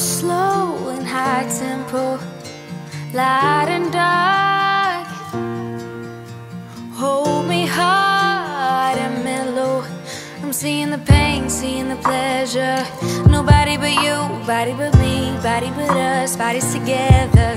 [0.00, 2.18] slow and high tempo,
[3.12, 5.06] light and dark.
[6.94, 9.84] Hold me hard and mellow.
[10.42, 12.82] I'm seeing the pain, seeing the pleasure.
[13.28, 17.52] Nobody but you, body but me, body but us, bodies together.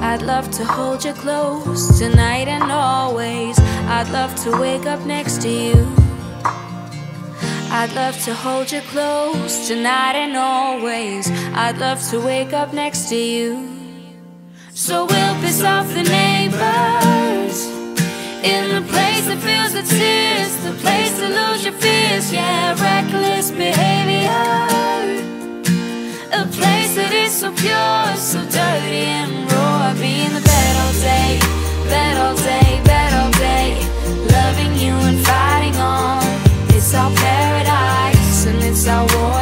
[0.00, 3.58] I'd love to hold you close tonight and always.
[3.58, 5.86] I'd love to wake up next to you.
[7.78, 11.30] I'd love to hold you close tonight and always.
[11.52, 13.68] I'd love to wake up next to you.
[14.70, 17.66] So we'll piss off the neighbors
[18.42, 22.32] in the place that feels the tears, the place to lose your fears.
[22.32, 24.65] Yeah, reckless behavior,
[38.86, 39.36] it's our war.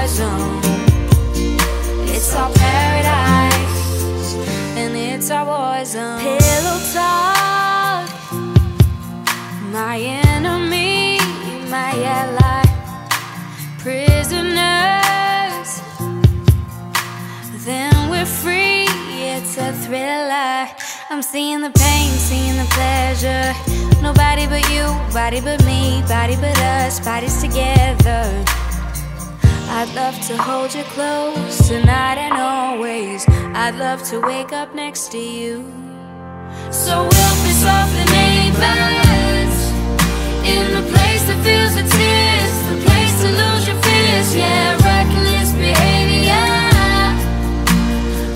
[2.08, 4.34] It's our paradise
[4.74, 6.18] and it's our war zone.
[6.20, 8.08] Pillow talk,
[9.70, 11.18] my enemy,
[11.68, 12.64] my ally,
[13.80, 15.70] prisoners.
[17.66, 20.68] Then we're free, it's a thriller.
[21.10, 23.52] I'm seeing the pain, seeing the pleasure.
[24.00, 28.63] Nobody but you, body but me, body but us, bodies together.
[29.76, 33.24] I'd love to hold you close tonight and always.
[33.28, 35.64] I'd love to wake up next to you.
[36.70, 39.56] So we'll off the neighbors
[40.46, 44.36] in the place that feels the tears, the place to lose your fears.
[44.36, 46.50] Yeah, reckless behavior,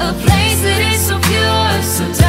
[0.01, 2.28] a place that is so pure, so dirty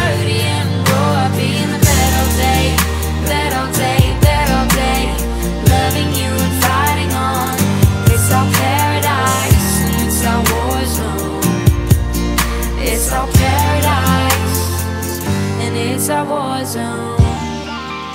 [16.09, 17.17] it's our war zone.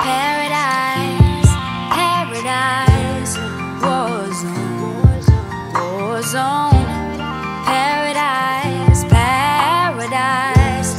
[0.03, 1.51] Paradise,
[1.95, 3.39] paradise,
[3.83, 5.23] war zone,
[5.75, 6.87] war zone.
[7.65, 10.93] Paradise, paradise,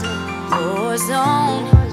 [0.52, 1.85] war zone,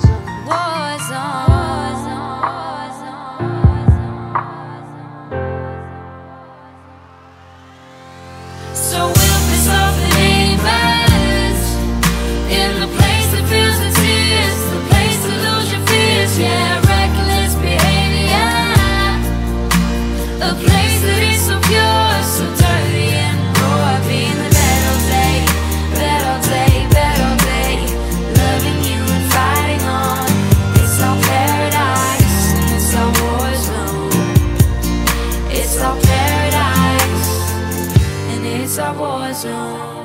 [38.75, 40.02] It's was paradise